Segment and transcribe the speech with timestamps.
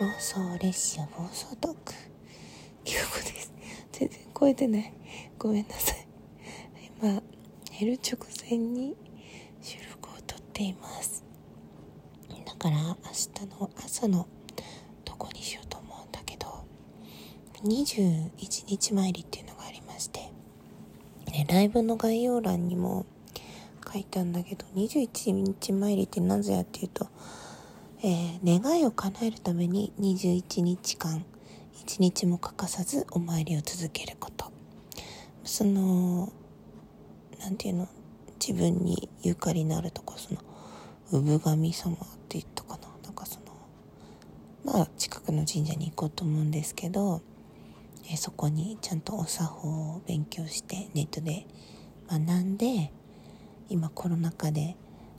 [0.00, 1.92] 妄想列車暴走トーク。
[2.86, 3.52] 今日です。
[3.92, 4.94] 全然超えてない。
[5.38, 6.06] ごめんなさい。
[7.02, 7.22] 今
[7.78, 8.18] 寝る直
[8.48, 8.96] 前に
[9.60, 11.22] 収録を撮っています。
[12.46, 14.26] だから明日の朝の
[15.04, 16.64] どこにしようと思うんだけど
[17.62, 18.30] 21
[18.66, 20.20] 日参りっていうのがありまして
[21.30, 23.06] ねライブの概要欄にも
[23.92, 27.06] 書いたんだけど21日参りってなぜやっていうと
[28.02, 31.24] えー、願いを叶えるために21日間
[31.84, 34.50] 1日も欠かさずお参りを続けること。
[35.44, 36.32] その
[37.40, 37.88] 何て言うの？
[38.40, 40.40] 自分にゆかりのあるとこその
[41.12, 43.46] 産神様って言ったかななんかその
[44.64, 47.20] まあ近くの神社に行こうと思うんですけど、
[48.06, 51.46] えー、そこにちゃんとお作法を勉強してネットで
[52.08, 52.92] 学んで
[53.68, 54.74] 今コロナ禍で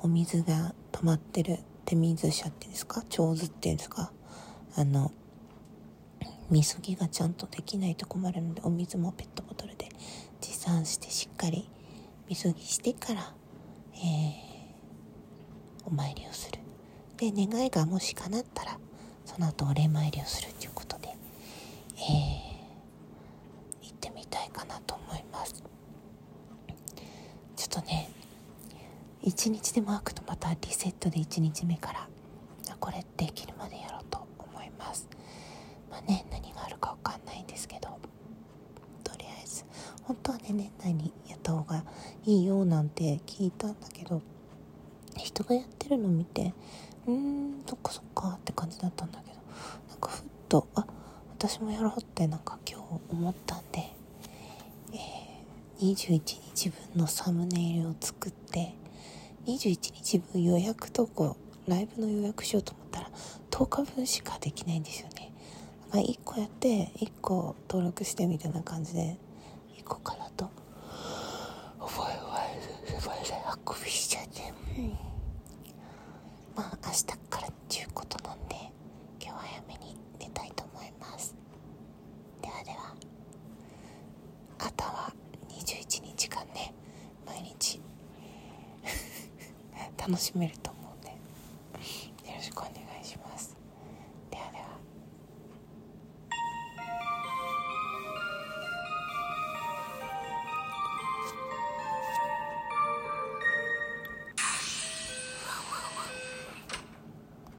[0.00, 1.60] お水が止まってる
[1.94, 3.02] 手水車っていうんですか？
[3.08, 4.10] 長図っていうんですか？
[4.76, 5.12] あの
[6.50, 9.88] 水着がちゃんとできないと困るのでお水もペットボトルで
[10.40, 11.70] 持参してしっかり
[12.28, 13.32] 水着してから、
[13.94, 14.00] えー、
[15.86, 16.58] お参りをする。
[17.16, 18.78] で願いがもし叶ったら
[19.24, 25.62] その後お礼参りをするということで、えー、行ってみたいかなと思います。
[27.56, 28.10] ちょっとね
[29.24, 32.08] 1日でも空くとまたリセットで1日目から
[32.78, 35.08] これできるまでやろうと思います。
[35.90, 37.88] まあね何があるか分かんないんですけど
[39.02, 39.64] とりあえず
[40.02, 41.84] 本当はね年内にやった方が
[42.24, 44.20] いいよなんて聞いたんだけど
[45.16, 46.52] 人がやってるの見て
[47.06, 49.38] うーんそっかそっかって感じだったんだけど
[49.88, 50.84] なんかふっとあ
[51.38, 53.92] 私もやろうってなんか今日思ったんで、
[54.92, 56.20] えー、21
[56.54, 58.74] 日分のサムネイルを作って
[59.46, 63.10] 21日分予約投稿ライブの予約しようと思ったら
[63.50, 65.32] 10日分しかできないんですよね。
[65.90, 69.16] だから1個やって1個登録してみたいな感じで
[69.76, 70.50] 行こうかなと。
[71.80, 72.38] 思いま
[72.88, 74.88] すすいませんあくびしちゃって、うん、
[76.56, 77.04] まあ明日
[90.06, 91.12] 楽しめると思うね
[92.30, 92.83] よろしくお願いします。